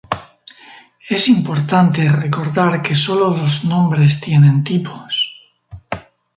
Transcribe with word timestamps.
Es 1.07 1.27
importante 1.27 2.09
recordar 2.11 2.81
que 2.81 2.95
solo 2.95 3.37
los 3.37 3.65
nombres 3.65 4.19
tienen 4.19 4.63
tipos. 4.63 5.35